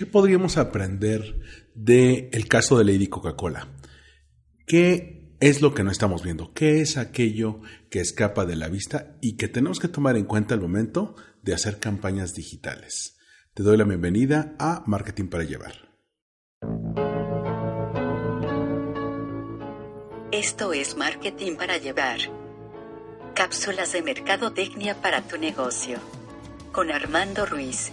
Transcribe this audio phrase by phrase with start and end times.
[0.00, 1.42] ¿Qué podríamos aprender
[1.74, 3.68] del el caso de Lady Coca-Cola?
[4.66, 6.54] ¿Qué es lo que no estamos viendo?
[6.54, 10.54] ¿Qué es aquello que escapa de la vista y que tenemos que tomar en cuenta
[10.54, 13.18] al momento de hacer campañas digitales?
[13.52, 15.74] Te doy la bienvenida a Marketing para Llevar.
[20.32, 22.20] Esto es Marketing para Llevar.
[23.34, 25.98] Cápsulas de mercadotecnia para tu negocio.
[26.72, 27.92] Con Armando Ruiz.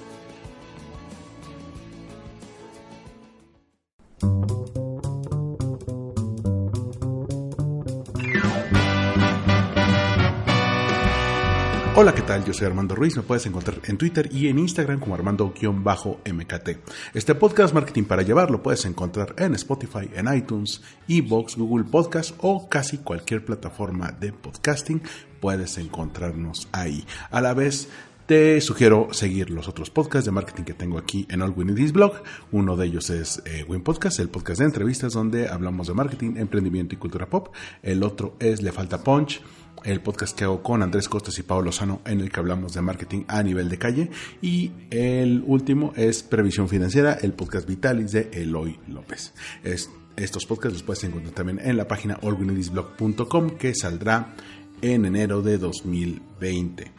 [12.00, 12.45] Hola, ¿qué tal?
[12.45, 16.70] Yo soy Armando Ruiz, me puedes encontrar en Twitter y en Instagram como Armando-MKT.
[17.16, 22.36] Este podcast Marketing para Llevar lo puedes encontrar en Spotify, en iTunes, Evox, Google Podcast
[22.38, 25.02] o casi cualquier plataforma de podcasting.
[25.42, 27.03] Puedes encontrarnos ahí.
[27.31, 27.90] A la vez,
[28.28, 31.94] te sugiero seguir los otros podcasts de marketing que tengo aquí en All Win This
[31.94, 32.22] Blog.
[32.52, 36.36] Uno de ellos es eh, Win Podcast, el podcast de entrevistas donde hablamos de marketing,
[36.38, 37.56] emprendimiento y cultura pop.
[37.81, 39.42] El otro es Le Falta Punch
[39.88, 42.81] el podcast que hago con Andrés Costas y Pablo Lozano, en el que hablamos de
[42.81, 44.11] marketing a nivel de calle.
[44.41, 49.33] Y el último es Previsión Financiera, el podcast Vitalis de Eloy López.
[49.63, 54.35] estos podcasts los puedes encontrar también en la página allwinidisblog.com que saldrá
[54.81, 56.91] en enero de 2020.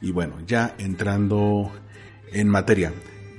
[0.00, 1.72] Y bueno, ya entrando
[2.32, 2.92] en materia,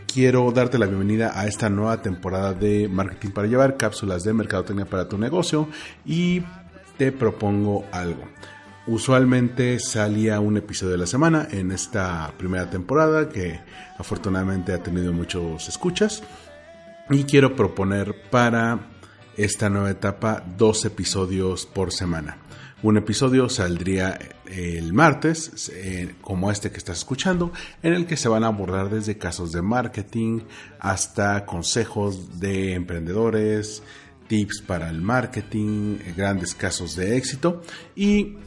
[0.06, 4.86] quiero darte la bienvenida a esta nueva temporada de Marketing para Llevar, cápsulas de mercadotecnia
[4.86, 5.70] para tu negocio
[6.06, 6.44] y
[6.98, 8.26] te propongo algo.
[8.88, 13.60] Usualmente salía un episodio de la semana en esta primera temporada que
[14.00, 16.24] afortunadamente ha tenido muchos escuchas
[17.10, 18.90] y quiero proponer para
[19.38, 22.38] esta nueva etapa dos episodios por semana.
[22.82, 24.18] Un episodio saldría
[24.48, 27.52] el martes, eh, como este que estás escuchando,
[27.84, 30.40] en el que se van a abordar desde casos de marketing
[30.80, 33.84] hasta consejos de emprendedores,
[34.28, 37.62] tips para el marketing, grandes casos de éxito
[37.96, 38.38] y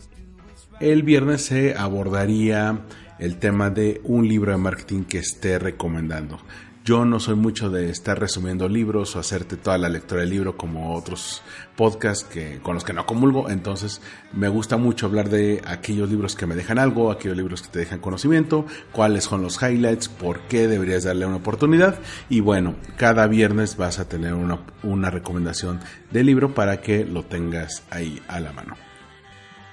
[0.80, 2.80] el viernes se abordaría
[3.18, 6.40] el tema de un libro de marketing que esté recomendando.
[6.84, 10.58] Yo no soy mucho de estar resumiendo libros o hacerte toda la lectura del libro
[10.58, 11.40] como otros
[11.76, 13.48] podcasts que, con los que no comulgo.
[13.48, 14.02] Entonces
[14.34, 17.78] me gusta mucho hablar de aquellos libros que me dejan algo, aquellos libros que te
[17.78, 21.98] dejan conocimiento, cuáles son los highlights, por qué deberías darle una oportunidad.
[22.28, 25.80] Y bueno, cada viernes vas a tener una, una recomendación
[26.10, 28.76] de libro para que lo tengas ahí a la mano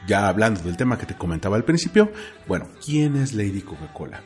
[0.07, 2.11] ya hablando del tema que te comentaba al principio,
[2.47, 4.23] bueno, ¿quién es Lady Coca-Cola?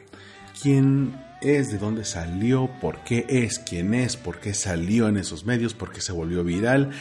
[0.62, 1.72] ¿Quién es?
[1.72, 2.69] ¿De dónde salió?
[2.81, 3.59] ¿Por qué es?
[3.59, 4.18] ¿Quién es?
[4.18, 5.74] ¿Por qué salió en esos medios?
[5.74, 6.91] ¿Por qué se volvió viral?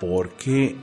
[0.00, 0.76] ¿Por qué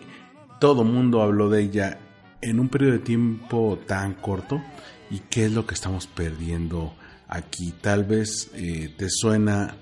[0.59, 1.99] todo mundo habló de ella
[2.41, 4.61] en un periodo de tiempo tan corto?
[5.09, 6.93] ¿Y qué es lo que estamos perdiendo
[7.27, 7.73] aquí?
[7.81, 9.75] Tal vez eh, te suena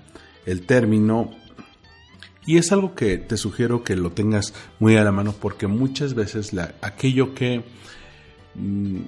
[0.46, 1.30] el término
[2.48, 6.14] y es algo que te sugiero que lo tengas muy a la mano porque muchas
[6.14, 7.62] veces aquello que,
[8.54, 9.00] mm,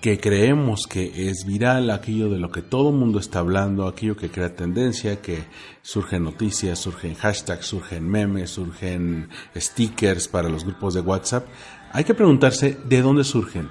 [0.00, 4.16] que creemos que es viral, aquello de lo que todo el mundo está hablando, aquello
[4.16, 5.44] que crea tendencia, que
[5.82, 11.46] surgen noticias, surgen hashtags, surgen memes, surgen stickers para los grupos de WhatsApp,
[11.92, 13.68] hay que preguntarse de dónde surgen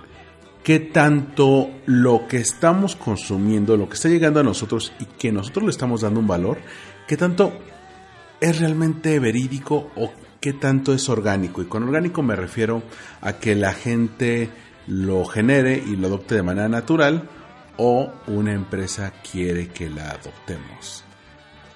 [0.63, 5.63] qué tanto lo que estamos consumiendo, lo que está llegando a nosotros y que nosotros
[5.65, 6.59] le estamos dando un valor,
[7.07, 7.51] qué tanto
[8.39, 11.61] ¿es realmente verídico o qué tanto es orgánico?
[11.61, 12.83] Y con orgánico me refiero
[13.21, 14.49] a que la gente
[14.87, 17.29] lo genere y lo adopte de manera natural
[17.77, 21.03] o una empresa quiere que la adoptemos.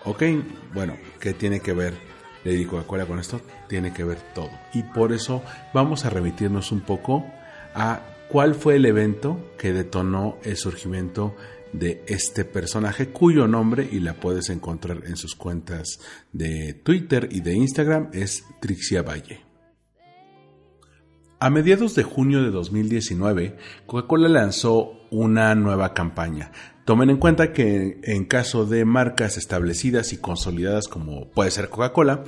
[0.06, 0.24] Ok,
[0.74, 1.94] bueno, ¿qué tiene que ver
[2.44, 3.42] Lady Coca-Cola con esto?
[3.68, 4.50] Tiene que ver todo.
[4.74, 5.44] Y por eso
[5.74, 7.26] vamos a remitirnos un poco
[7.76, 11.36] a cuál fue el evento que detonó el surgimiento
[11.74, 16.00] de este personaje cuyo nombre y la puedes encontrar en sus cuentas
[16.34, 19.42] de Twitter y de Instagram es Trixia Valle.
[21.40, 23.58] A mediados de junio de 2019,
[23.88, 26.52] Coca-Cola lanzó una nueva campaña.
[26.86, 32.24] Tomen en cuenta que en caso de marcas establecidas y consolidadas como puede ser Coca-Cola,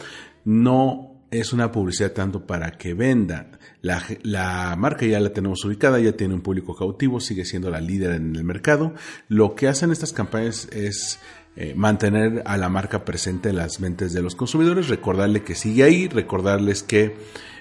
[0.45, 3.47] no es una publicidad tanto para que venda.
[3.81, 8.13] La, marca ya la tenemos ubicada, ya tiene un público cautivo, sigue siendo la líder
[8.13, 8.93] en el mercado.
[9.27, 11.19] Lo que hacen estas campañas es
[11.55, 15.83] eh, mantener a la marca presente en las mentes de los consumidores, recordarle que sigue
[15.83, 17.15] ahí, recordarles que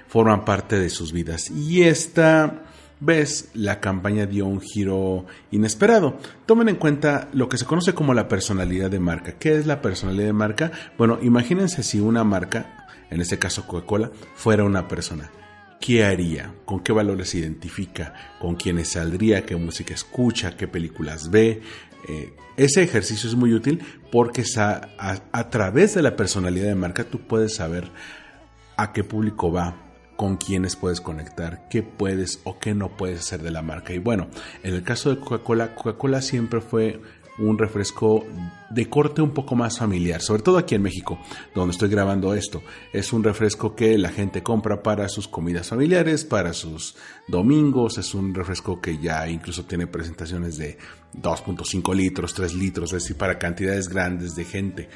[0.06, 1.50] forman parte de sus vidas.
[1.50, 2.62] Y esta
[3.04, 6.16] vez la campaña dio un giro inesperado.
[6.46, 9.32] Tomen en cuenta lo que se conoce como la personalidad de marca.
[9.32, 10.72] ¿Qué es la personalidad de marca?
[10.96, 15.30] Bueno, imagínense si una marca, en este caso Coca-Cola, fuera una persona.
[15.80, 16.54] ¿Qué haría?
[16.64, 18.14] ¿Con qué valores se identifica?
[18.38, 19.44] ¿Con quiénes saldría?
[19.44, 20.56] ¿Qué música escucha?
[20.56, 21.60] ¿Qué películas ve?
[22.08, 27.18] Eh, ese ejercicio es muy útil porque a, través de la personalidad de marca tú
[27.18, 27.88] puedes saber
[28.76, 29.74] a qué público va,
[30.22, 33.92] con quiénes puedes conectar, qué puedes o qué no puedes hacer de la marca.
[33.92, 34.28] Y bueno,
[34.62, 37.00] en el caso de Coca-Cola, Coca-Cola siempre fue
[37.40, 38.24] un refresco
[38.70, 41.18] de corte un poco más familiar, sobre todo aquí en México,
[41.56, 42.62] donde estoy grabando esto.
[42.92, 46.94] Es un refresco que la gente compra para sus comidas familiares, para sus
[47.26, 50.78] domingos, es un refresco que ya incluso tiene presentaciones de
[51.20, 54.88] 2.5 litros, 3 litros, es decir, para cantidades grandes de gente.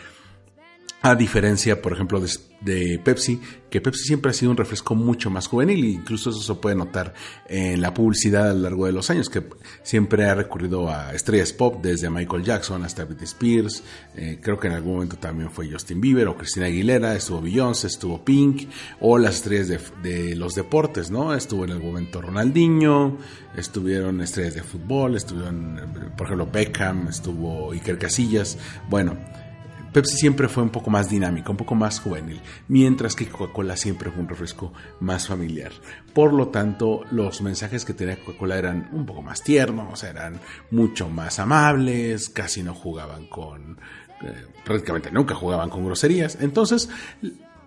[1.07, 2.21] A diferencia, por ejemplo,
[2.61, 6.41] de, Pepsi, que Pepsi siempre ha sido un refresco mucho más juvenil e incluso eso
[6.41, 7.15] se puede notar
[7.49, 9.45] en la publicidad a lo largo de los años, que
[9.85, 13.85] siempre ha recurrido a estrellas pop, desde Michael Jackson hasta Britney Spears,
[14.17, 17.87] eh, creo que en algún momento también fue Justin Bieber o Cristina Aguilera, estuvo Beyoncé,
[17.87, 18.69] estuvo Pink,
[19.01, 21.35] o las estrellas de, de los deportes, ¿no?
[21.35, 23.17] Estuvo en algún momento Ronaldinho,
[23.57, 25.81] estuvieron estrellas de fútbol, estuvieron,
[26.17, 28.59] por ejemplo, Beckham, estuvo Iker Casillas,
[28.91, 29.46] bueno
[29.93, 34.11] Pepsi siempre fue un poco más dinámica, un poco más juvenil, mientras que Coca-Cola siempre
[34.11, 35.73] fue un refresco más familiar.
[36.13, 40.41] Por lo tanto, los mensajes que tenía Coca-Cola eran un poco más tiernos, eran
[40.71, 43.79] mucho más amables, casi no jugaban con,
[44.23, 46.39] eh, prácticamente nunca jugaban con groserías.
[46.41, 46.89] Entonces,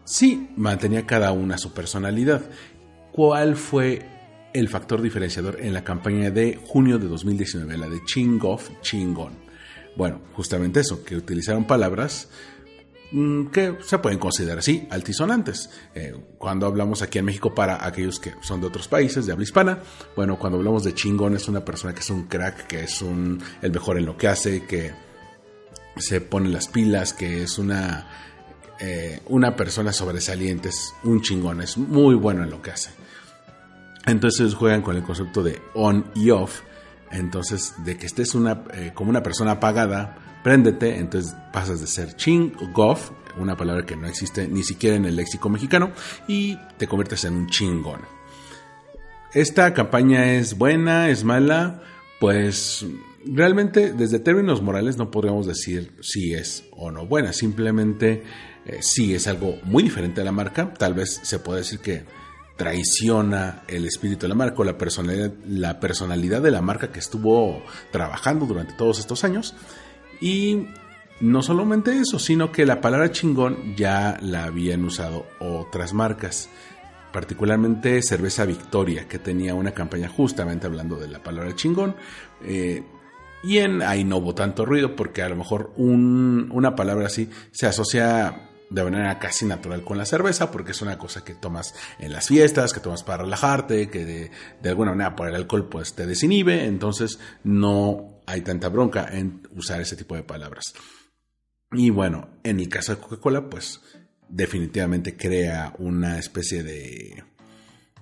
[0.03, 2.41] sí, mantenía cada una su personalidad.
[3.11, 4.05] ¿Cuál fue
[4.53, 9.48] el factor diferenciador en la campaña de junio de 2019, la de Chingoff Chingón?
[9.99, 12.29] Bueno, justamente eso, que utilizaron palabras
[13.11, 15.69] mm, que se pueden considerar así, altisonantes.
[15.93, 19.43] Eh, cuando hablamos aquí en México para aquellos que son de otros países, de habla
[19.43, 19.79] hispana,
[20.15, 23.43] bueno, cuando hablamos de chingón es una persona que es un crack, que es un,
[23.61, 24.93] el mejor en lo que hace, que
[25.97, 28.07] se pone las pilas, que es una,
[28.79, 32.91] eh, una persona sobresaliente, es un chingón, es muy bueno en lo que hace.
[34.05, 36.61] Entonces juegan con el concepto de on y off,
[37.11, 42.15] entonces, de que estés una, eh, como una persona apagada, préndete, entonces pasas de ser
[42.15, 45.91] ching gof, una palabra que no existe ni siquiera en el léxico mexicano,
[46.27, 48.01] y te conviertes en un chingón.
[49.33, 51.81] Esta campaña es buena, es mala,
[52.19, 52.85] pues
[53.25, 58.23] realmente desde términos morales no podríamos decir si es o no buena, simplemente
[58.65, 62.03] eh, si es algo muy diferente a la marca, tal vez se puede decir que
[62.59, 66.99] traiciona el espíritu de la marca o la personalidad, la personalidad de la marca que
[66.99, 69.55] estuvo trabajando durante todos estos años.
[70.19, 70.67] Y
[71.21, 76.49] no solamente eso, sino que la palabra chingón ya la habían usado otras marcas,
[77.13, 81.95] particularmente Cerveza Victoria, que tenía una campaña justamente hablando de la palabra chingón.
[82.43, 82.83] Eh,
[83.41, 87.67] y en ahí no hubo tanto ruido porque a lo mejor una palabra así se
[87.67, 92.13] asocia de manera casi natural con la cerveza, porque es una cosa que tomas en
[92.13, 94.05] las fiestas, que tomas para relajarte, que
[94.61, 99.47] de, alguna manera por el alcohol pues te desinhibe, entonces no hay tanta bronca en
[99.55, 100.73] usar ese tipo de palabras.
[101.71, 103.81] Y bueno, en el caso de Coca-Cola, pues
[104.27, 107.23] definitivamente crea una especie de,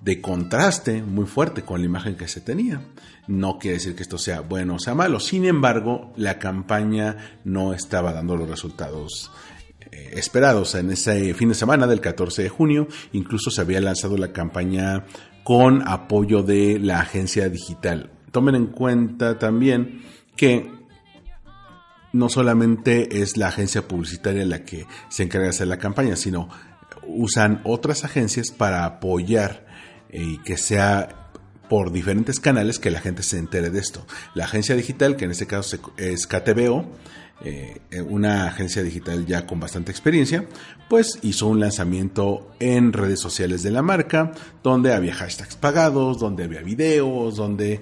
[0.02, 2.82] de contraste muy fuerte con la imagen que se tenía.
[3.26, 7.72] No quiere decir que esto sea bueno o sea malo, sin embargo, la campaña no
[7.72, 9.30] estaba dando los resultados
[9.90, 12.88] eh, esperados en ese fin de semana del 14 de junio.
[13.12, 15.04] Incluso se había lanzado la campaña
[15.44, 18.10] con apoyo de la agencia digital.
[18.32, 20.02] Tomen en cuenta también
[20.36, 20.70] que
[22.12, 26.48] no solamente es la agencia publicitaria la que se encarga de hacer la campaña, sino
[27.06, 29.66] usan otras agencias para apoyar
[30.10, 31.30] eh, y que sea
[31.68, 34.06] por diferentes canales que la gente se entere de esto.
[34.34, 36.86] La agencia digital, que en este caso es KTBO,
[37.44, 40.44] eh, una agencia digital ya con bastante experiencia,
[40.88, 46.44] pues hizo un lanzamiento en redes sociales de la marca, donde había hashtags pagados, donde
[46.44, 47.80] había videos, donde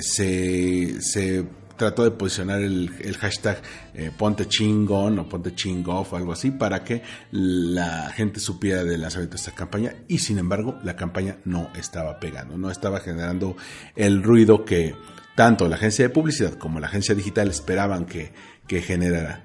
[0.00, 3.60] se, trató de posicionar el, hashtag
[3.94, 7.02] eh, ponte chingón o ponte chingoff algo así para que
[7.32, 9.94] la gente supiera del lanzamiento de esta campaña.
[10.08, 13.56] Y sin embargo la campaña no estaba pegando, no estaba generando
[13.94, 14.94] el ruido que
[15.34, 18.32] tanto la agencia de publicidad como la agencia digital esperaban que
[18.66, 19.44] que generará.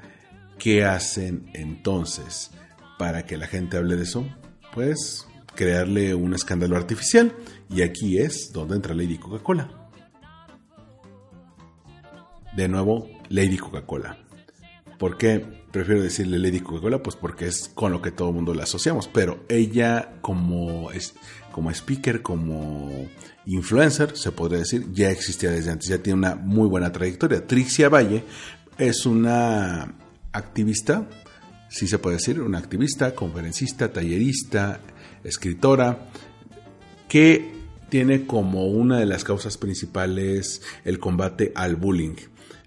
[0.58, 2.51] ¿Qué hacen entonces
[2.98, 4.25] para que la gente hable de eso?
[4.74, 7.34] Pues crearle un escándalo artificial
[7.69, 9.69] y aquí es donde entra Lady Coca-Cola.
[12.55, 14.17] De nuevo, Lady Coca-Cola.
[14.98, 15.39] ¿Por qué
[15.72, 17.01] prefiero decirle Lady Coca-Cola?
[17.01, 19.08] Pues porque es con lo que todo el mundo la asociamos.
[19.08, 21.15] Pero ella como, es,
[21.51, 23.08] como speaker, como
[23.46, 27.46] influencer, se podría decir, ya existía desde antes, ya tiene una muy buena trayectoria.
[27.46, 28.24] Trixia Valle
[28.77, 29.96] es una
[30.32, 31.08] activista,
[31.70, 34.79] sí se puede decir, una activista, conferencista, tallerista,
[35.24, 36.10] escritora,
[37.08, 37.51] que
[37.89, 42.15] tiene como una de las causas principales el combate al bullying.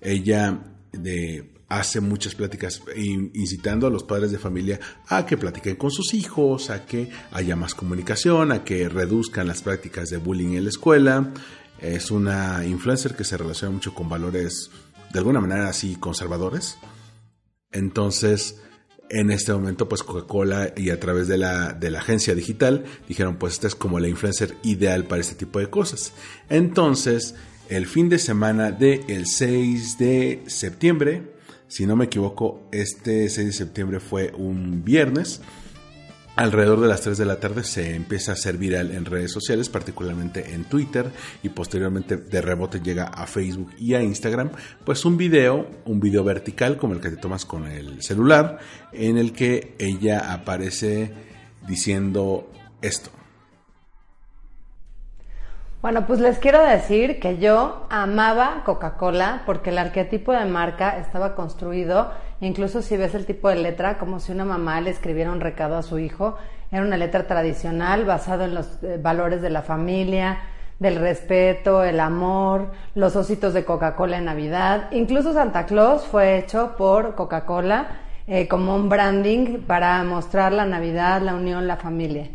[0.01, 0.59] Ella
[0.93, 1.49] de,
[1.79, 6.69] hace muchas pláticas incitando a los padres de familia a que platiquen con sus hijos,
[6.69, 11.33] a que haya más comunicación, a que reduzcan las prácticas de bullying en la escuela.
[11.81, 14.71] Es una influencer que se relaciona mucho con valores
[15.13, 16.77] de alguna manera así conservadores.
[17.71, 18.61] Entonces,
[19.09, 23.37] en este momento, pues Coca-Cola y a través de la, de la agencia digital dijeron,
[23.37, 26.13] pues esta es como la influencer ideal para este tipo de cosas.
[26.51, 27.35] Entonces,
[27.71, 31.32] el fin de semana del el 6 de septiembre,
[31.73, 35.41] si no me equivoco, este 6 de septiembre fue un viernes,
[36.37, 39.71] alrededor de las 3 de la tarde se empieza a hacer viral en redes sociales,
[39.71, 41.11] particularmente en Twitter
[41.43, 44.51] y posteriormente de rebote llega a Facebook y a Instagram,
[44.85, 48.59] pues un video, un video vertical como el que te tomas con el celular,
[48.93, 51.11] en el que ella aparece
[51.67, 52.53] diciendo
[52.83, 53.22] esto.
[55.83, 61.35] Bueno, pues les quiero decir que yo amaba Coca-Cola porque el arquetipo de marca estaba
[61.35, 65.41] construido, incluso si ves el tipo de letra, como si una mamá le escribiera un
[65.41, 66.37] recado a su hijo.
[66.71, 70.39] Era una letra tradicional basado en los eh, valores de la familia,
[70.79, 74.89] del respeto, el amor, los ositos de Coca-Cola en Navidad.
[74.93, 77.89] Incluso Santa Claus fue hecho por Coca-Cola
[78.29, 82.29] eh, como un branding para mostrar la Navidad, la unión, la familia.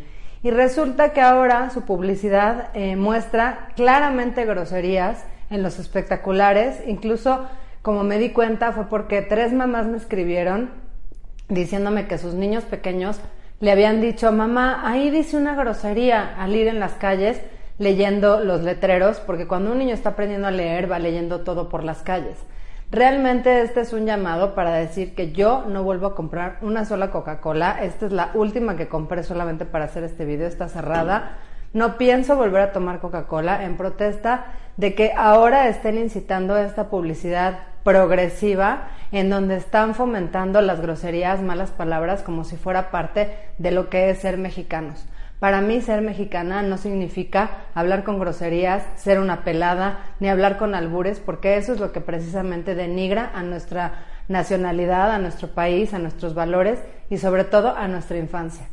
[0.44, 6.82] Y resulta que ahora su publicidad eh, muestra claramente groserías en los espectaculares.
[6.88, 7.48] Incluso,
[7.82, 10.70] como me di cuenta, fue porque tres mamás me escribieron
[11.50, 13.20] diciéndome que sus niños pequeños
[13.60, 17.41] le habían dicho, mamá, ahí dice una grosería al ir en las calles
[17.79, 21.84] leyendo los letreros, porque cuando un niño está aprendiendo a leer va leyendo todo por
[21.84, 22.38] las calles.
[22.89, 27.12] Realmente este es un llamado para decir que yo no vuelvo a comprar una sola
[27.12, 27.84] Coca-Cola.
[27.84, 30.48] Esta es la última que compré solamente para hacer este video.
[30.48, 31.38] Está cerrada.
[31.74, 34.46] No pienso volver a tomar Coca-Cola en protesta
[34.77, 41.72] de que ahora estén incitando esta publicidad progresiva en donde están fomentando las groserías, malas
[41.72, 45.06] palabras como si fuera parte de lo que es ser mexicanos.
[45.39, 50.74] Para mí ser mexicana no significa hablar con groserías, ser una pelada, ni hablar con
[50.74, 56.00] albures, porque eso es lo que precisamente denigra a nuestra nacionalidad, a nuestro país, a
[56.00, 56.79] nuestros valores
[57.10, 58.67] y sobre todo a nuestra infancia.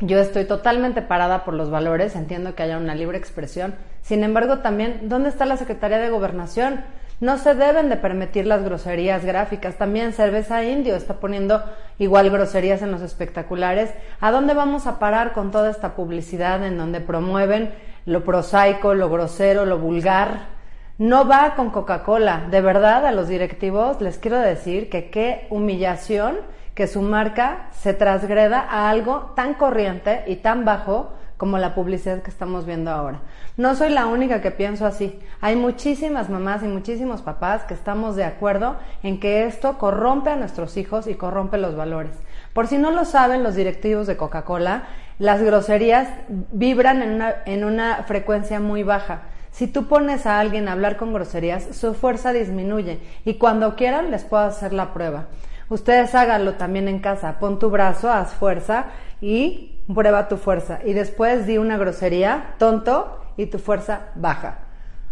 [0.00, 3.74] Yo estoy totalmente parada por los valores, entiendo que haya una libre expresión.
[4.02, 6.82] Sin embargo, también, ¿dónde está la Secretaría de Gobernación?
[7.20, 9.76] No se deben de permitir las groserías gráficas.
[9.76, 11.62] También Cerveza Indio está poniendo
[11.98, 13.92] igual groserías en los espectaculares.
[14.20, 17.74] ¿A dónde vamos a parar con toda esta publicidad en donde promueven
[18.06, 20.60] lo prosaico, lo grosero, lo vulgar?
[20.96, 22.46] No va con Coca-Cola.
[22.50, 26.38] De verdad, a los directivos les quiero decir que qué humillación
[26.74, 32.20] que su marca se transgreda a algo tan corriente y tan bajo como la publicidad
[32.20, 33.22] que estamos viendo ahora.
[33.56, 35.18] No soy la única que pienso así.
[35.40, 40.36] Hay muchísimas mamás y muchísimos papás que estamos de acuerdo en que esto corrompe a
[40.36, 42.12] nuestros hijos y corrompe los valores.
[42.52, 44.82] Por si no lo saben los directivos de Coca-Cola,
[45.18, 49.22] las groserías vibran en una, en una frecuencia muy baja.
[49.50, 54.10] Si tú pones a alguien a hablar con groserías, su fuerza disminuye y cuando quieran
[54.10, 55.28] les puedo hacer la prueba.
[55.70, 57.38] Ustedes háganlo también en casa.
[57.40, 58.88] Pon tu brazo, haz fuerza
[59.22, 60.80] y prueba tu fuerza.
[60.84, 64.58] Y después di una grosería, tonto, y tu fuerza baja.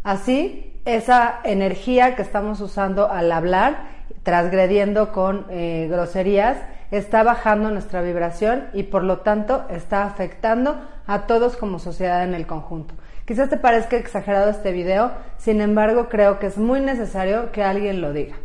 [0.03, 3.89] Así, esa energía que estamos usando al hablar,
[4.23, 6.59] transgrediendo con eh, groserías,
[6.91, 12.35] está bajando nuestra vibración y por lo tanto está afectando a todos como sociedad en
[12.35, 12.95] el conjunto.
[13.27, 18.01] Quizás te parezca exagerado este video, sin embargo creo que es muy necesario que alguien
[18.01, 18.37] lo diga.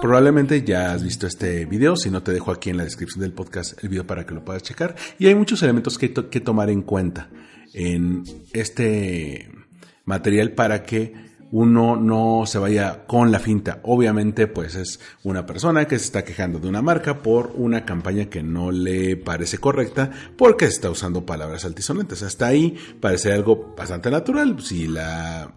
[0.00, 3.32] Probablemente ya has visto este video, si no te dejo aquí en la descripción del
[3.32, 4.94] podcast el video para que lo puedas checar.
[5.18, 7.28] Y hay muchos elementos que, que tomar en cuenta
[7.74, 9.50] en este
[10.04, 13.80] material para que uno no se vaya con la finta.
[13.82, 18.26] Obviamente, pues es una persona que se está quejando de una marca por una campaña
[18.26, 22.22] que no le parece correcta porque se está usando palabras altisonantes.
[22.22, 24.60] Hasta ahí parece algo bastante natural.
[24.62, 25.52] Si la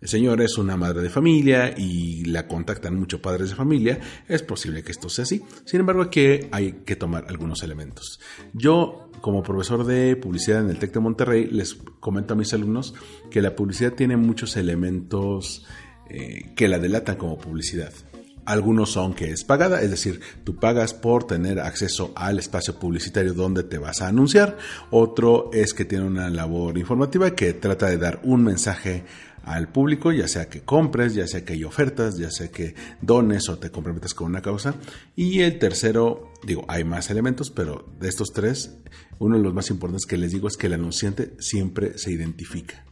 [0.00, 4.42] el señor es una madre de familia y la contactan muchos padres de familia, es
[4.42, 5.42] posible que esto sea así.
[5.64, 8.18] Sin embargo, aquí hay que tomar algunos elementos.
[8.54, 12.94] Yo, como profesor de publicidad en el TEC de Monterrey, les comento a mis alumnos
[13.30, 15.66] que la publicidad tiene muchos elementos
[16.08, 17.92] eh, que la delatan como publicidad.
[18.46, 23.34] Algunos son que es pagada, es decir, tú pagas por tener acceso al espacio publicitario
[23.34, 24.56] donde te vas a anunciar.
[24.90, 29.04] Otro es que tiene una labor informativa que trata de dar un mensaje
[29.44, 33.48] al público, ya sea que compres, ya sea que hay ofertas, ya sea que dones
[33.48, 34.74] o te comprometas con una causa.
[35.16, 38.76] Y el tercero, digo, hay más elementos, pero de estos tres,
[39.18, 42.84] uno de los más importantes que les digo es que el anunciante siempre se identifica.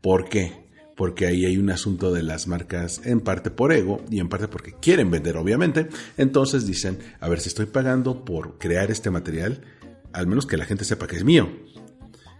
[0.00, 0.66] ¿Por qué?
[0.96, 4.48] porque ahí hay un asunto de las marcas en parte por ego y en parte
[4.48, 5.88] porque quieren vender, obviamente.
[6.16, 9.60] Entonces dicen, a ver, si estoy pagando por crear este material,
[10.12, 11.50] al menos que la gente sepa que es mío.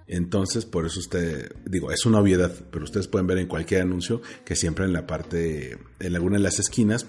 [0.09, 4.23] Entonces, por eso usted, digo, es una obviedad, pero ustedes pueden ver en cualquier anuncio
[4.45, 7.07] que siempre en la parte, en alguna de las esquinas,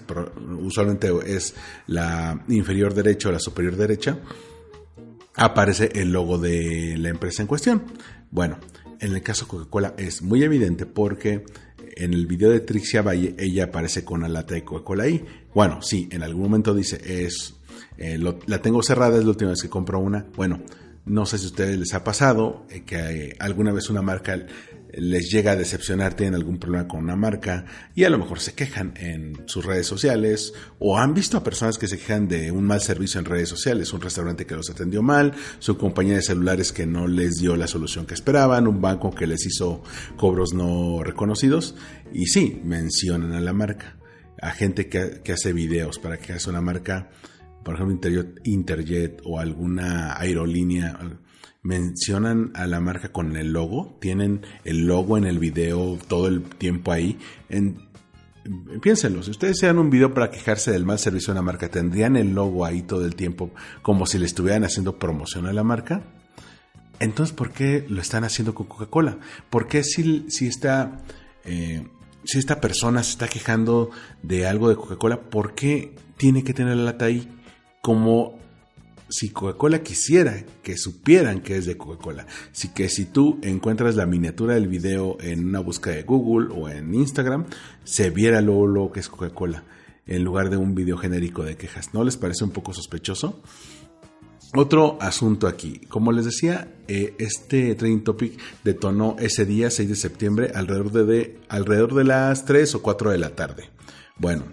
[0.60, 1.54] usualmente es
[1.86, 4.18] la inferior derecha o la superior derecha,
[5.34, 7.84] aparece el logo de la empresa en cuestión.
[8.30, 8.58] Bueno,
[9.00, 11.44] en el caso Coca-Cola es muy evidente porque
[11.96, 15.24] en el video de Trixia Valle ella aparece con la lata de Coca-Cola ahí.
[15.54, 17.54] Bueno, sí, en algún momento dice, es,
[17.96, 20.26] eh, la tengo cerrada, es la última vez que compro una.
[20.36, 20.62] Bueno,
[21.08, 24.46] no sé si a ustedes les ha pasado eh, que eh, alguna vez una marca
[24.92, 28.54] les llega a decepcionar, tienen algún problema con una marca y a lo mejor se
[28.54, 32.64] quejan en sus redes sociales o han visto a personas que se quejan de un
[32.64, 36.72] mal servicio en redes sociales, un restaurante que los atendió mal, su compañía de celulares
[36.72, 39.82] que no les dio la solución que esperaban, un banco que les hizo
[40.16, 41.74] cobros no reconocidos
[42.12, 43.98] y sí, mencionan a la marca,
[44.40, 47.10] a gente que, que hace videos para que haga una marca,
[47.62, 50.98] por ejemplo Interjet o alguna aerolínea
[51.62, 56.42] mencionan a la marca con el logo, tienen el logo en el video todo el
[56.42, 57.18] tiempo ahí.
[57.48, 57.88] En,
[58.80, 62.16] piénsenlo, si ustedes sean un video para quejarse del mal servicio de una marca, ¿tendrían
[62.16, 63.50] el logo ahí todo el tiempo
[63.82, 66.02] como si le estuvieran haciendo promoción a la marca?
[67.00, 69.18] Entonces, ¿por qué lo están haciendo con Coca-Cola?
[69.50, 71.02] ¿Por qué si, si esta...
[71.44, 71.86] Eh,
[72.24, 73.90] si esta persona se está quejando
[74.22, 77.26] de algo de Coca-Cola, ¿por qué tiene que tener la lata ahí?
[77.88, 78.38] Como
[79.08, 84.04] si Coca-Cola quisiera que supieran que es de Coca-Cola, si que si tú encuentras la
[84.04, 87.46] miniatura del video en una búsqueda de Google o en Instagram,
[87.84, 89.62] se viera luego que es Coca-Cola
[90.06, 91.94] en lugar de un video genérico de quejas.
[91.94, 93.40] ¿No les parece un poco sospechoso?
[94.54, 95.80] Otro asunto aquí.
[95.88, 101.04] Como les decía, eh, este training topic detonó ese día, 6 de septiembre, alrededor de,
[101.06, 103.70] de, alrededor de las 3 o 4 de la tarde.
[104.18, 104.44] Bueno,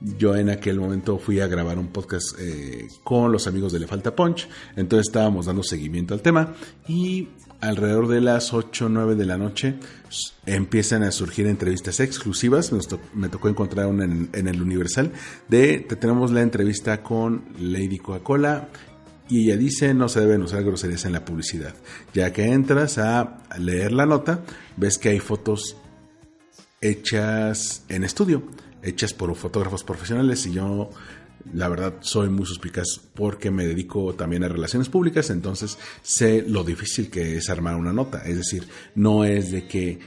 [0.00, 3.86] yo en aquel momento fui a grabar un podcast eh, con los amigos de Le
[3.86, 6.54] Falta Punch, entonces estábamos dando seguimiento al tema
[6.86, 7.28] y
[7.60, 9.74] alrededor de las 8 o 9 de la noche
[10.44, 12.72] empiezan a surgir entrevistas exclusivas,
[13.14, 15.12] me tocó encontrar una en, el Universal,
[15.48, 18.68] de tenemos la entrevista con Lady Coca-Cola
[19.28, 21.74] y ella dice no se deben usar groserías en la publicidad.
[22.12, 24.42] Ya que entras a leer la nota,
[24.76, 25.76] ves que hay fotos
[26.80, 28.42] hechas en estudio
[28.86, 30.90] hechas por fotógrafos profesionales y yo
[31.52, 36.64] la verdad soy muy suspicaz porque me dedico también a relaciones públicas, entonces sé lo
[36.64, 38.22] difícil que es armar una nota.
[38.24, 39.98] Es decir, no es de que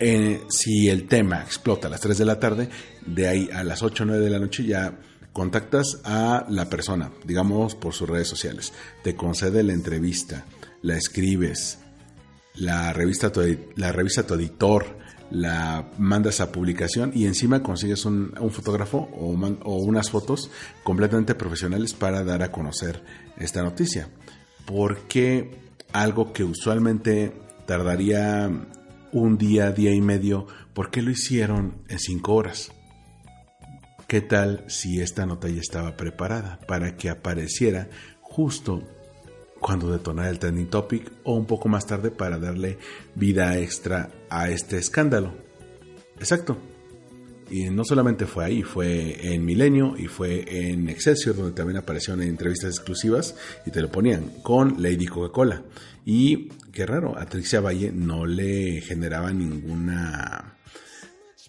[0.00, 2.68] eh, si el tema explota a las 3 de la tarde,
[3.06, 4.98] de ahí a las 8 o 9 de la noche ya
[5.32, 8.72] contactas a la persona, digamos por sus redes sociales,
[9.02, 10.44] te concede la entrevista,
[10.82, 11.78] la escribes,
[12.54, 13.32] la revista
[13.76, 15.03] la revista tu editor,
[15.34, 20.50] la mandas a publicación y encima consigues un, fotógrafo o, unas fotos
[20.84, 23.02] completamente profesionales para dar a conocer
[23.36, 24.08] esta noticia.
[24.64, 25.58] Porque
[25.92, 27.32] algo que usualmente
[27.66, 28.48] tardaría
[29.12, 32.70] un día, día y medio, ¿por qué lo hicieron en cinco horas?
[34.06, 37.88] ¿Qué tal si esta nota ya estaba preparada para que apareciera
[38.20, 38.82] justo
[39.64, 42.76] cuando detonar el trending topic o un poco más tarde para darle
[43.14, 45.32] vida extra a este escándalo.
[46.18, 46.58] Exacto.
[47.50, 52.22] Y no solamente fue ahí, fue en Milenio y fue en Excelsior, donde también aparecieron
[52.22, 55.62] en entrevistas exclusivas y te lo ponían con Lady Coca-Cola.
[56.04, 60.58] Y qué raro, a Trixia Valle no le generaba ninguna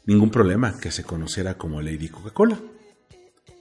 [0.05, 2.61] ningún problema que se conociera como Lady Coca-Cola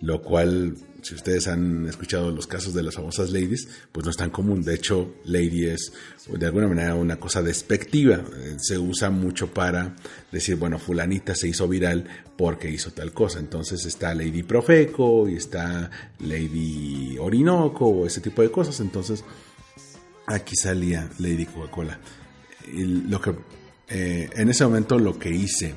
[0.01, 4.17] lo cual, si ustedes han escuchado los casos de las famosas ladies, pues no es
[4.17, 4.63] tan común.
[4.63, 5.93] De hecho, lady es
[6.29, 8.17] de alguna manera una cosa despectiva.
[8.17, 9.97] Eh, se usa mucho para
[10.33, 13.39] decir, bueno, fulanita se hizo viral porque hizo tal cosa.
[13.39, 18.81] Entonces está Lady Profeco y está Lady Orinoco o ese tipo de cosas.
[18.81, 19.25] Entonces,
[20.27, 21.99] aquí salía Lady Coca-Cola.
[22.73, 23.35] Lo que,
[23.89, 25.75] eh, en ese momento lo que hice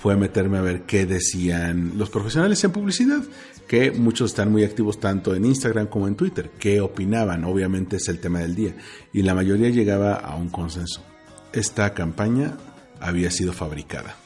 [0.00, 3.22] fue meterme a ver qué decían los profesionales en publicidad,
[3.68, 8.08] que muchos están muy activos tanto en Instagram como en Twitter, qué opinaban, obviamente es
[8.08, 8.74] el tema del día,
[9.12, 11.04] y la mayoría llegaba a un consenso.
[11.52, 12.56] Esta campaña
[12.98, 14.16] había sido fabricada.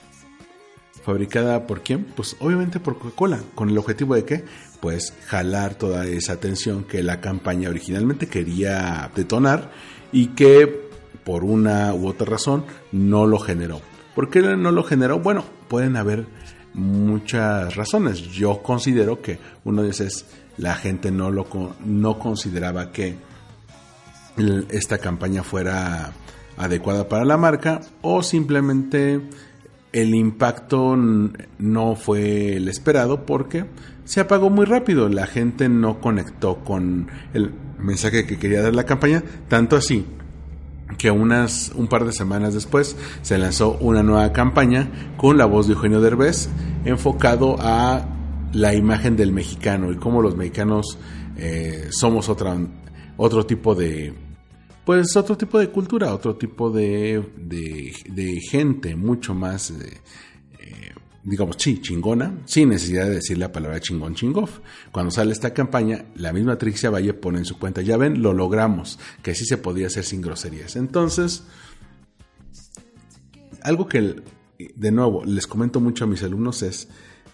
[1.02, 2.04] ¿Fabricada por quién?
[2.04, 3.40] Pues obviamente por Coca-Cola.
[3.54, 4.44] ¿Con el objetivo de qué?
[4.80, 9.72] Pues jalar toda esa atención que la campaña originalmente quería detonar
[10.12, 10.88] y que
[11.24, 13.82] por una u otra razón no lo generó.
[14.14, 15.18] ¿Por qué no lo generó?
[15.18, 16.26] Bueno, pueden haber
[16.74, 18.20] muchas razones.
[18.20, 21.46] Yo considero que uno de esos es la gente no lo
[21.84, 23.16] no consideraba que
[24.70, 26.12] esta campaña fuera
[26.56, 29.20] adecuada para la marca o simplemente
[29.92, 33.64] el impacto no fue el esperado porque
[34.04, 35.08] se apagó muy rápido.
[35.08, 40.06] La gente no conectó con el mensaje que quería dar la campaña, tanto así
[40.98, 45.66] que unas un par de semanas después se lanzó una nueva campaña con la voz
[45.66, 46.48] de Eugenio Derbez
[46.84, 48.06] enfocado a
[48.52, 50.98] la imagen del mexicano y cómo los mexicanos
[51.36, 52.56] eh, somos otra,
[53.16, 54.14] otro tipo de
[54.84, 60.00] pues otro tipo de cultura, otro tipo de, de, gente mucho más eh,
[61.24, 64.60] digamos, sí, chingona, sin necesidad de decir la palabra chingón chingof.
[64.92, 68.34] Cuando sale esta campaña, la misma Trixia Valle pone en su cuenta, ya ven, lo
[68.34, 70.76] logramos, que sí se podía hacer sin groserías.
[70.76, 71.44] Entonces,
[73.62, 74.22] algo que,
[74.76, 76.88] de nuevo, les comento mucho a mis alumnos es,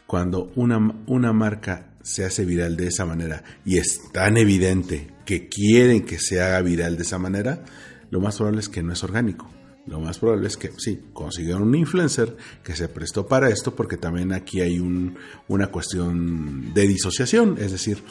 [0.06, 5.48] cuando una, una marca se hace viral de esa manera y es tan evidente que
[5.48, 7.64] quieren que se haga viral de esa manera,
[8.10, 9.50] lo más probable es que no es orgánico
[9.90, 13.96] lo más probable es que sí, consiguieron un influencer que se prestó para esto porque
[13.96, 18.02] también aquí hay una cuestión de disociación, es decir,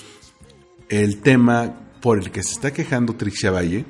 [0.90, 3.86] el tema por el que se está quejando Trixia Valle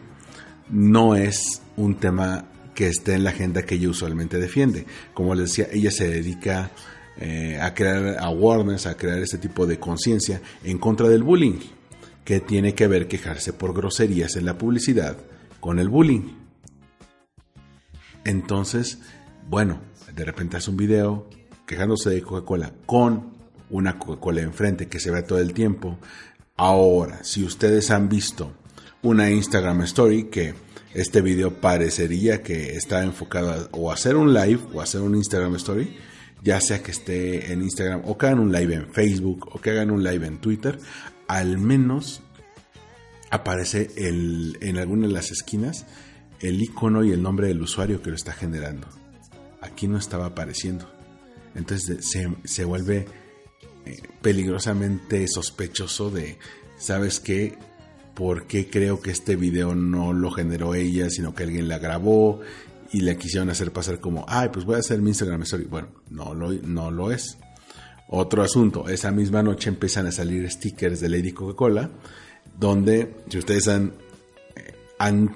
[0.69, 4.85] no es un tema que esté en la agenda que ella usualmente defiende.
[5.13, 6.71] Como les decía, ella se dedica
[7.17, 11.59] eh, a crear awareness, a crear este tipo de conciencia en contra del bullying,
[12.23, 15.17] que tiene que ver quejarse por groserías en la publicidad
[15.59, 16.38] con el bullying.
[18.29, 18.99] Entonces,
[19.47, 19.81] bueno,
[20.13, 21.27] de repente hace un video
[21.65, 23.33] quejándose de Coca-Cola con
[23.71, 25.97] una Coca-Cola enfrente que se ve todo el tiempo.
[26.55, 28.53] Ahora, si ustedes han visto
[29.01, 30.53] una Instagram Story que
[30.93, 35.55] este video parecería que está enfocado a, o hacer un live o hacer un Instagram
[35.55, 35.97] Story,
[36.43, 39.71] ya sea que esté en Instagram o que hagan un live en Facebook o que
[39.71, 40.77] hagan un live en Twitter,
[41.27, 42.21] al menos
[43.31, 45.87] aparece en alguna de las esquinas
[46.41, 48.87] el icono y el nombre del usuario que lo está generando.
[49.61, 50.89] Aquí no estaba apareciendo.
[51.55, 53.05] Entonces se, vuelve
[53.85, 56.37] eh, peligrosamente sospechoso de,
[56.77, 57.57] ¿sabes qué?
[58.13, 62.41] ¿Por qué creo que este video no lo generó ella, sino que alguien la grabó
[62.91, 65.65] y le quisieron hacer pasar como, ay, pues voy a hacer mi Instagram Story?
[65.65, 67.37] Bueno, no lo, no lo es.
[68.09, 71.91] Otro asunto, esa misma noche empiezan a salir stickers de Lady Coca-Cola,
[72.57, 73.93] donde, si ustedes han,
[74.55, 75.29] eh, han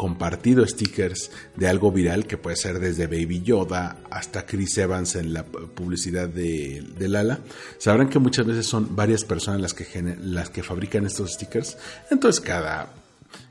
[0.00, 5.34] compartido stickers de algo viral que puede ser desde Baby Yoda hasta Chris Evans en
[5.34, 7.40] la publicidad de, Lala,
[7.76, 11.76] sabrán que muchas veces son varias personas las que, las que fabrican estos stickers.
[12.10, 12.94] Entonces cada,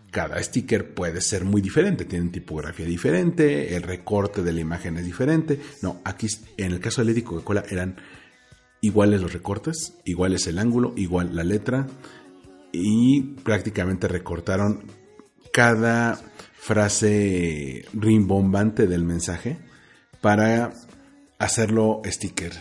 [0.10, 5.06] cada sticker puede ser muy diferente, tienen tipografía diferente, el recorte de la imagen es
[5.06, 5.62] diferente.
[5.84, 6.26] No, aquí
[6.58, 7.98] en el caso de Lady Coca-Cola eran
[8.82, 11.86] iguales los recortes, iguales el ángulo, igual la letra
[12.72, 14.99] y prácticamente recortaron
[15.52, 16.20] cada
[16.60, 19.58] frase rimbombante del mensaje
[20.22, 20.72] para
[21.38, 22.54] hacerlo sticker.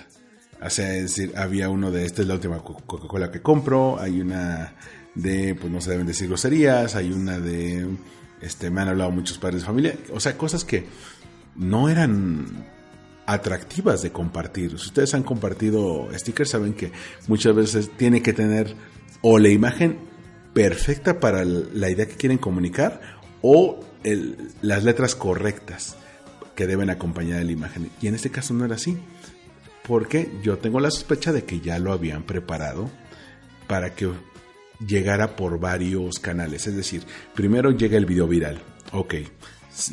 [0.65, 4.21] O sea, es decir, había uno de esta es la última Coca-Cola que compro, hay
[4.21, 4.75] una
[5.15, 7.87] de, pues no se deben decir groserías, hay una de,
[8.41, 10.87] este, me han hablado muchos padres de familia, o sea, cosas que
[11.55, 12.67] no eran
[13.27, 14.71] atractivas de compartir.
[14.79, 16.93] Si ustedes han compartido stickers, saben que
[17.27, 18.75] muchas veces tiene que tener
[19.21, 19.99] o la imagen
[20.59, 23.01] perfecta para la idea que quieren comunicar
[23.43, 23.79] o
[24.61, 25.95] las letras correctas
[26.57, 27.93] que deben acompañar la imagen.
[28.03, 28.99] Y en este caso no era así,
[29.87, 32.91] porque yo tengo la sospecha de que ya lo habían preparado
[33.69, 34.11] para que
[34.85, 36.67] llegara por varios canales.
[36.67, 37.05] Es decir,
[37.37, 38.59] primero llega el video viral,
[38.91, 39.15] ok.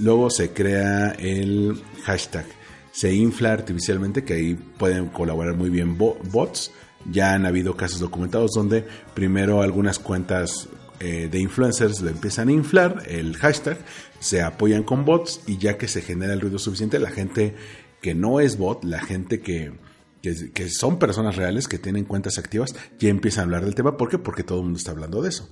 [0.02, 2.48] Luego se crea el hashtag,
[2.92, 6.72] se infla artificialmente, que ahí pueden colaborar muy bien bots
[7.12, 10.68] ya han habido casos documentados donde primero algunas cuentas
[11.00, 13.78] eh, de influencers lo empiezan a inflar, el hashtag,
[14.20, 17.56] se apoyan con bots y ya que se genera el ruido suficiente, la gente
[18.02, 19.74] que no es bot, la gente que,
[20.22, 23.98] que, son personas reales, que tienen cuentas activas, ya empiezan a hablar del tema.
[23.98, 24.18] ¿Por qué?
[24.18, 25.50] Porque todo el mundo está hablando de eso.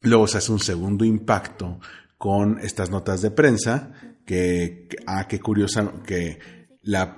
[0.00, 1.78] Luego se hace un segundo impacto
[2.18, 3.92] con estas notas de prensa,
[4.26, 6.38] que, ah, qué curiosa, que
[6.82, 7.16] la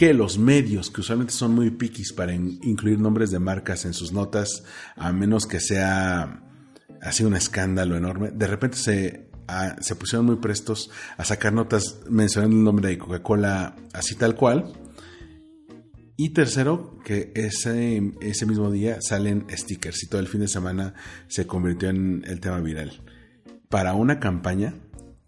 [0.00, 4.12] que los medios, que usualmente son muy piquis para incluir nombres de marcas en sus
[4.12, 4.64] notas,
[4.96, 6.42] a menos que sea
[7.02, 9.28] así un escándalo enorme, de repente se,
[9.78, 14.72] se pusieron muy prestos a sacar notas mencionando el nombre de Coca-Cola así tal cual.
[16.16, 20.94] Y tercero, que ese, ese mismo día salen stickers y todo el fin de semana
[21.28, 23.02] se convirtió en el tema viral.
[23.68, 24.72] Para una campaña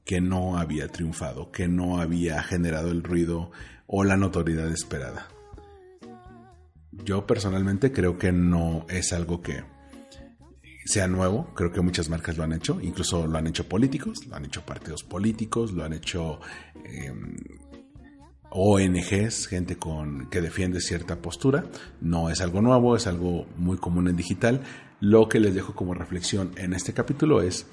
[0.07, 3.53] que no había triunfado, que no había generado el ruido
[3.87, 5.29] o la notoriedad esperada.
[6.93, 9.65] Yo personalmente creo que no es algo que
[10.85, 14.37] sea nuevo, creo que muchas marcas lo han hecho, incluso lo han hecho políticos, lo
[14.37, 16.41] han hecho partidos políticos, lo han hecho
[16.85, 17.37] em,
[18.51, 21.65] ONGs, gente con, que defiende cierta postura.
[22.01, 24.61] No es algo nuevo, es algo muy común en digital.
[25.01, 27.67] Lo que les dejo como reflexión en este capítulo es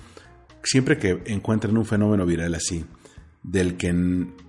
[0.63, 2.85] siempre que encuentren un fenómeno viral así,
[3.43, 3.93] del que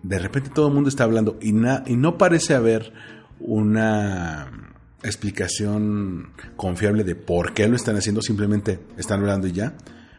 [0.02, 2.92] de repente todo el mundo está hablando y, no parece haber
[3.38, 9.74] una explicación confiable de por qué lo están haciendo, simplemente están hablando y ya,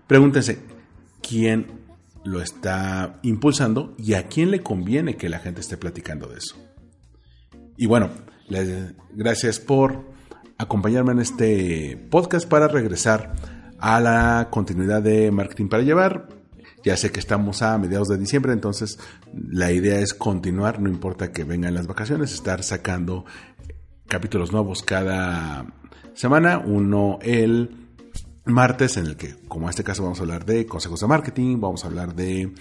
[0.08, 0.60] pregúntense
[1.22, 1.68] quién
[2.24, 6.56] lo está impulsando y a quién le conviene que la gente esté platicando de eso.
[7.78, 8.10] Y bueno,
[9.14, 10.06] gracias por
[10.58, 13.34] acompañarme en este podcast para regresar
[13.80, 16.41] a la continuidad de Marketing para Llevar.
[16.84, 19.00] Ya sé que estamos a mediados de diciembre, entonces
[19.34, 23.26] la idea es continuar, no importa que vengan las vacaciones, estar sacando
[24.08, 25.66] capítulos nuevos cada
[26.14, 26.60] semana.
[26.60, 27.82] Uno el
[28.46, 31.60] martes, en el que, como en este caso, vamos a hablar de consejos de marketing,
[31.60, 32.54] vamos a hablar de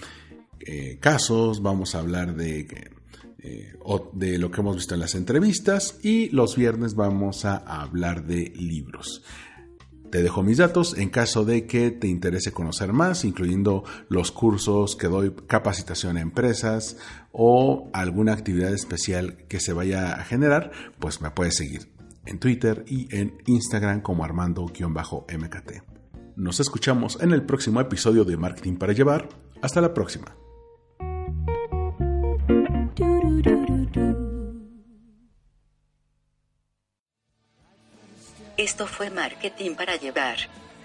[0.59, 2.91] eh, casos, vamos a hablar de,
[3.39, 3.73] eh,
[4.13, 8.53] de lo que hemos visto en las entrevistas y los viernes vamos a hablar de
[8.55, 9.23] libros.
[10.11, 14.97] Te dejo mis datos en caso de que te interese conocer más, incluyendo los cursos
[14.97, 16.97] que doy, capacitación a empresas
[17.31, 21.89] o alguna actividad especial que se vaya a generar, pues me puedes seguir
[22.25, 25.71] en Twitter y en Instagram como Armando-MKT.
[26.35, 29.29] Nos escuchamos en el próximo episodio de Marketing para Llevar.
[29.61, 30.35] Hasta la próxima.
[38.61, 40.37] Esto fue Marketing para Llevar.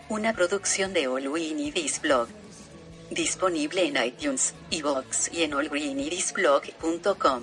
[0.08, 1.52] Una producción de All We
[2.00, 2.28] Blog.
[3.10, 7.42] Disponible en iTunes, iVoox y en allgreenidisblog.com.